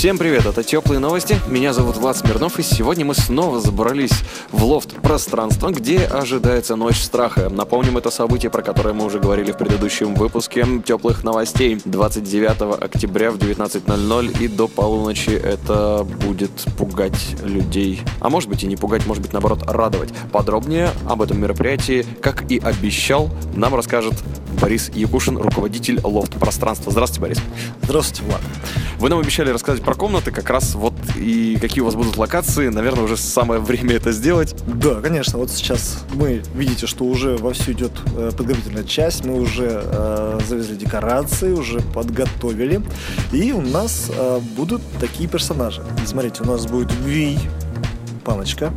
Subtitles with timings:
[0.00, 1.36] Всем привет, это Теплые новости.
[1.46, 7.02] Меня зовут Влад Смирнов, и сегодня мы снова забрались в лофт пространства, где ожидается ночь
[7.02, 7.50] страха.
[7.50, 11.82] Напомним, это событие, про которое мы уже говорили в предыдущем выпуске Теплых новостей.
[11.84, 18.00] 29 октября в 19.00 и до полуночи это будет пугать людей.
[18.20, 20.14] А может быть и не пугать, может быть наоборот радовать.
[20.32, 24.14] Подробнее об этом мероприятии, как и обещал, нам расскажет
[24.60, 26.92] Борис Якушин, руководитель лофт пространства.
[26.92, 27.38] Здравствуйте, Борис.
[27.82, 28.40] Здравствуйте, Влад.
[28.98, 32.68] Вы нам обещали рассказать про комнаты, как раз вот и какие у вас будут локации.
[32.68, 34.54] Наверное, уже самое время это сделать.
[34.66, 35.38] Да, конечно.
[35.38, 39.24] Вот сейчас мы видите, что уже вовсю идет э, подготовительная часть.
[39.24, 42.82] Мы уже э, завезли декорации, уже подготовили.
[43.32, 45.82] И у нас э, будут такие персонажи.
[46.04, 47.38] Смотрите, у нас будет Вий,
[48.20, 48.72] Паночка.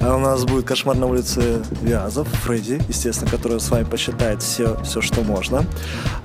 [0.00, 4.80] А у нас будет кошмар на улице Вязов, Фредди, естественно, который с вами посчитает все,
[4.82, 5.64] все что можно.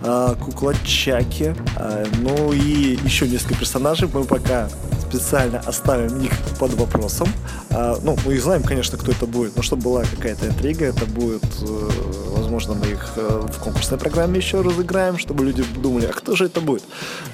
[0.02, 1.55] А, кукла Чаки.
[1.77, 4.09] А, ну и еще несколько персонажей.
[4.13, 4.69] Мы пока
[5.14, 7.28] специально оставим их под вопросом.
[7.69, 11.06] А, ну, мы и знаем, конечно, кто это будет, но чтобы была какая-то интрига, это
[11.06, 11.89] будет, э,
[12.36, 16.45] возможно, мы их э, в конкурсной программе еще разыграем, чтобы люди думали, а кто же
[16.45, 16.84] это будет?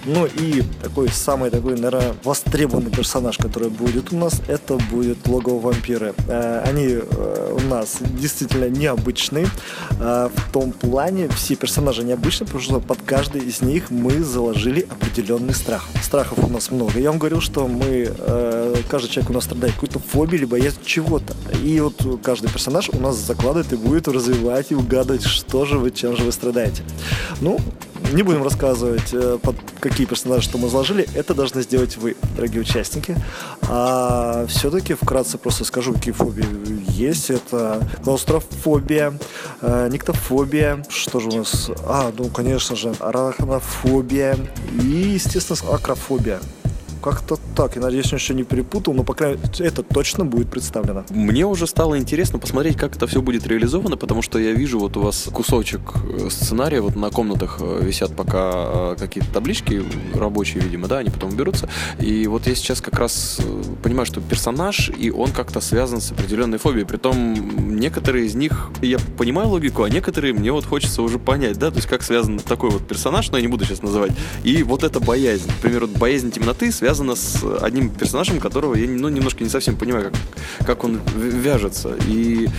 [0.05, 5.59] Ну и такой самый такой, наверное, востребованный персонаж, который будет у нас, это будет логово
[5.59, 6.13] вампиры.
[6.27, 9.47] Э, они у нас действительно необычные.
[9.91, 15.53] В том плане все персонажи необычные, потому что под каждый из них мы заложили определенный
[15.53, 15.87] страх.
[16.01, 16.99] Страхов у нас много.
[16.99, 20.79] Я вам говорил, что мы, э, каждый человек у нас страдает какой-то фобией, либо боязнь
[20.83, 21.35] чего-то.
[21.63, 25.91] И вот каждый персонаж у нас закладывает и будет развивать и угадывать, что же вы,
[25.91, 26.83] чем же вы страдаете.
[27.41, 27.59] Ну,
[28.13, 31.07] не будем рассказывать, э, под какие персонажи что мы заложили.
[31.13, 33.15] Это должны сделать вы, дорогие участники.
[33.61, 36.45] А все-таки вкратце просто скажу, какие фобии
[36.91, 37.29] есть.
[37.29, 39.13] Это клаустрофобия,
[39.61, 40.83] э, никтофобия.
[40.89, 41.69] Что же у нас?
[41.85, 44.37] А, ну, конечно же, арахнофобия
[44.81, 46.39] и, естественно, акрофобия.
[47.01, 47.75] Как-то так.
[47.75, 51.05] Я надеюсь, еще не перепутал, но, по крайней мере, это точно будет представлено.
[51.09, 54.97] Мне уже стало интересно посмотреть, как это все будет реализовано, потому что я вижу вот
[54.97, 59.81] у вас кусочек э, сценария, вот на комнатах э, висят пока э, какие-то таблички
[60.13, 61.69] рабочие, видимо, да, они потом берутся.
[61.99, 63.39] И вот я сейчас как раз
[63.81, 66.85] понимаю, что персонаж, и он как-то связан с определенной фобией.
[66.85, 71.69] Притом некоторые из них, я понимаю логику, а некоторые мне вот хочется уже понять, да,
[71.69, 74.11] то есть как связан такой вот персонаж, но я не буду сейчас называть,
[74.43, 75.47] и вот эта боязнь.
[75.47, 79.75] Например, вот боязнь темноты связана связано с одним персонажем, которого я ну, немножко не совсем
[79.75, 82.49] понимаю, как, как он вяжется и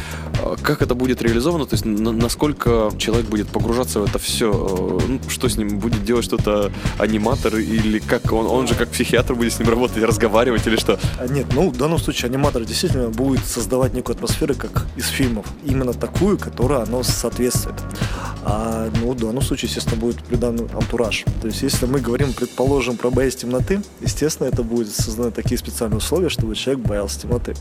[0.45, 4.53] а, как это будет реализовано, то есть на, насколько человек будет погружаться в это все,
[4.53, 8.91] э, ну, что с ним будет делать что-то аниматор или как он, он же как
[8.91, 11.01] психиатр будет с ним работать, разговаривать или что?
[11.19, 15.47] А, нет, ну в данном случае аниматор действительно будет создавать некую атмосферу, как из фильмов,
[15.65, 17.75] именно такую, которая оно соответствует.
[18.45, 21.25] А ну, в данном случае, естественно, будет придан антураж.
[21.41, 25.99] То есть, если мы говорим, предположим, про боязнь темноты, естественно, это будет созданы такие специальные
[25.99, 27.55] условия, чтобы человек боялся темноты.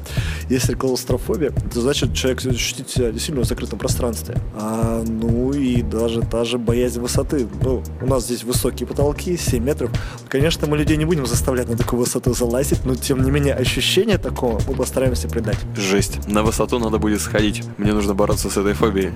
[0.50, 4.38] Если клаустрофобия, то значит человек ощутит себя действительно в закрытом пространстве.
[4.56, 7.48] А, ну и даже та же боязнь высоты.
[7.62, 9.92] Ну, у нас здесь высокие потолки, 7 метров.
[10.28, 14.18] Конечно, мы людей не будем заставлять на такую высоту залазить, но тем не менее ощущение
[14.18, 15.58] такого мы постараемся придать.
[15.76, 16.28] Жесть.
[16.28, 17.64] На высоту надо будет сходить.
[17.78, 19.12] Мне нужно бороться с этой фобией.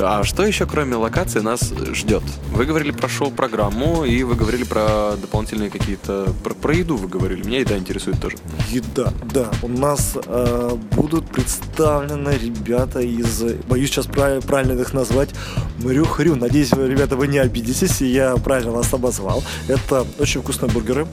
[0.00, 2.22] А что еще, кроме локации, нас ждет?
[2.52, 6.32] Вы говорили про шоу-программу, и вы говорили про дополнительные какие-то...
[6.42, 7.44] Про, про еду вы говорили.
[7.44, 8.36] Меня еда интересует тоже.
[8.70, 9.50] Еда, да.
[9.62, 13.42] У нас э, будут представлены ребята из...
[13.68, 15.30] Боюсь сейчас прав, правильно их назвать.
[15.78, 16.36] Мрю-хрю.
[16.36, 19.42] Надеюсь, ребята, вы не обидитесь, и я правильно вас обозвал.
[19.68, 21.06] Это очень вкусные бургеры.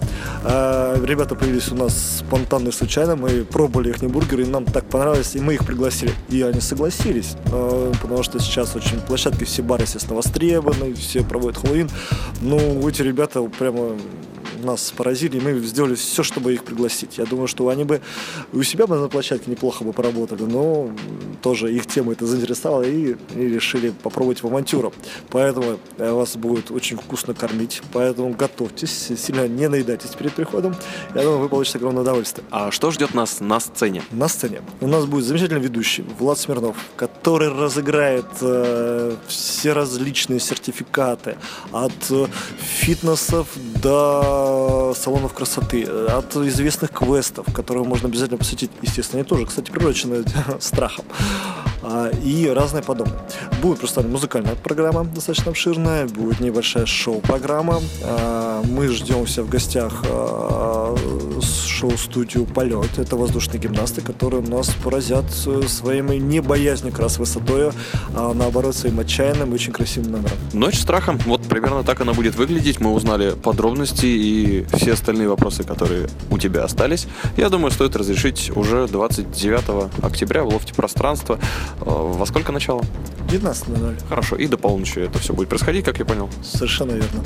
[0.43, 3.15] Э, ребята появились у нас спонтанно и случайно.
[3.15, 6.13] Мы пробовали их бургеры, и нам так понравилось, и мы их пригласили.
[6.29, 11.23] И они согласились, э, потому что сейчас сейчас очень площадки все бары, естественно, востребованы, все
[11.23, 11.89] проводят Хэллоуин.
[12.41, 13.97] Ну, эти ребята прямо
[14.61, 17.17] нас поразили, и мы сделали все, чтобы их пригласить.
[17.17, 18.01] Я думаю, что они бы
[18.53, 20.91] у себя бы на площадке неплохо бы поработали, но
[21.41, 24.93] тоже их тема это заинтересовала и, и решили попробовать в авантюру.
[25.29, 30.75] Поэтому э, вас будет очень вкусно кормить, поэтому готовьтесь, сильно не наедайтесь перед приходом.
[31.15, 32.45] Я думаю, вы получите огромное удовольствие.
[32.51, 34.03] А что ждет нас на сцене?
[34.11, 41.37] На сцене у нас будет замечательный ведущий Влад Смирнов, который разыграет э, все различные сертификаты
[41.71, 42.27] от э,
[42.59, 43.47] фитнесов
[43.81, 44.50] до
[44.95, 48.71] салонов красоты, от известных квестов, которые можно обязательно посетить.
[48.81, 50.23] Естественно, они тоже, кстати, приурочены
[50.59, 51.05] страхом.
[51.83, 53.19] А, и разные подобные.
[53.61, 60.03] Будет представлена музыкальная программа, достаточно обширная, будет небольшая шоу-программа, а, мы ждем все в гостях
[60.03, 60.95] э,
[61.81, 62.97] шоу-студию «Полет».
[62.97, 67.71] Это воздушные гимнасты, которые нас поразят своими не боязнью как раз высотой,
[68.15, 70.37] а наоборот своим отчаянным и очень красивым номером.
[70.53, 71.17] Ночь страха.
[71.25, 72.79] Вот примерно так она будет выглядеть.
[72.79, 77.07] Мы узнали подробности и все остальные вопросы, которые у тебя остались.
[77.37, 81.39] Я думаю, стоит разрешить уже 29 октября в лофте пространства.
[81.81, 82.83] Э, во сколько начало?
[83.27, 84.07] 19.00.
[84.09, 84.35] Хорошо.
[84.35, 86.29] И до полуночи это все будет происходить, как я понял.
[86.43, 87.23] Совершенно верно.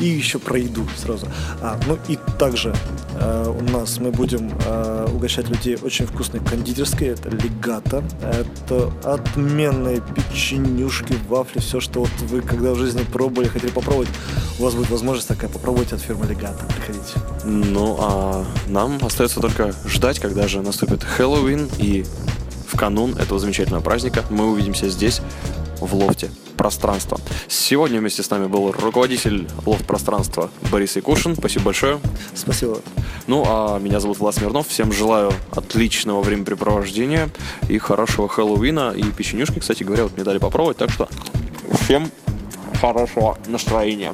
[0.00, 1.26] И еще про еду сразу.
[1.60, 2.74] А, ну и также
[3.20, 7.08] э, у нас мы будем э, угощать людей очень вкусной кондитерской.
[7.08, 8.02] Это легата.
[8.20, 14.08] Это отменные печенюшки, вафли, все, что вот вы когда в жизни пробовали, хотели попробовать,
[14.58, 16.64] у вас будет возможность такая попробовать от фирмы Легата.
[16.76, 17.20] Приходите.
[17.44, 22.04] Ну, а нам остается только ждать, когда же наступит Хэллоуин и
[22.72, 25.20] в канун этого замечательного праздника мы увидимся здесь,
[25.80, 27.20] в лофте пространства.
[27.48, 31.34] Сегодня вместе с нами был руководитель лофт пространства Борис Якушин.
[31.34, 31.98] Спасибо большое.
[32.34, 32.78] Спасибо.
[33.26, 34.68] Ну, а меня зовут Влад Смирнов.
[34.68, 37.30] Всем желаю отличного времяпрепровождения
[37.68, 38.92] и хорошего Хэллоуина.
[38.96, 40.76] И печенюшки, кстати говоря, вот мне дали попробовать.
[40.76, 41.08] Так что
[41.82, 42.10] всем
[42.80, 44.12] хорошего настроения.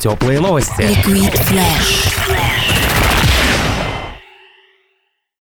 [0.00, 0.82] Теплые новости.
[0.82, 2.61] Liquid Flash.